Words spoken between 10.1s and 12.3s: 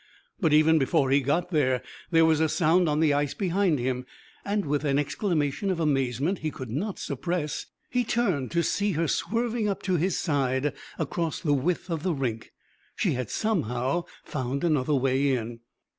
side across the width of the